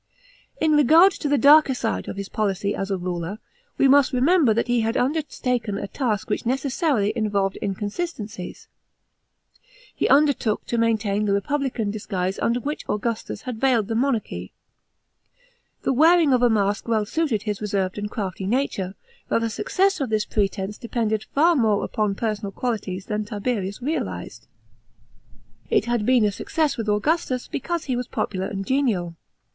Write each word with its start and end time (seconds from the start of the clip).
In 0.59 0.71
regard 0.71 1.11
to 1.11 1.29
the 1.29 1.37
darker 1.37 1.75
fide 1.75 2.07
of 2.07 2.17
his 2.17 2.27
policy 2.27 2.73
as 2.73 2.89
a 2.89 2.97
ruler, 2.97 3.37
we 3.77 3.87
must 3.87 4.13
remember 4.13 4.51
that 4.51 4.65
he 4.65 4.81
hud 4.81 4.97
undertaken 4.97 5.77
a 5.77 5.87
task 5.87 6.27
which 6.27 6.41
necess^rih 6.41 7.11
involved 7.13 7.55
inconsistencies. 7.61 8.67
He 9.93 10.09
undertook 10.09 10.65
to 10.65 10.79
maintain 10.79 11.25
the 11.25 11.33
republican 11.33 11.91
disguise 11.91 12.39
under 12.39 12.59
which 12.59 12.83
Augustus 12.89 13.43
had 13.43 13.61
veiled 13.61 13.89
the 13.89 13.93
monarchy. 13.93 14.53
The 15.83 15.93
w<aring 15.93 16.33
of 16.33 16.41
a 16.41 16.49
mask 16.49 16.87
well 16.87 17.05
suited 17.05 17.43
his 17.43 17.61
r< 17.61 17.67
served 17.67 17.99
and 17.99 18.09
crafty 18.09 18.47
nature, 18.47 18.95
but 19.29 19.41
the 19.41 19.51
success 19.51 20.01
of 20.01 20.09
this 20.09 20.25
pretence 20.25 20.79
dep 20.79 20.93
nded 20.93 21.27
lar 21.35 21.55
more 21.55 21.87
on 21.95 22.15
personal 22.15 22.51
qualities 22.51 23.05
than 23.05 23.23
Tiberius 23.23 23.83
realised. 23.83 24.47
It 25.69 25.85
had 25.85 26.07
been 26.07 26.25
a 26.25 26.31
success 26.31 26.75
with 26.75 26.89
Augustus, 26.89 27.47
because 27.47 27.83
he 27.83 27.95
was 27.95 28.07
popular 28.07 28.47
and 28.47 28.67
Menial. 28.67 29.15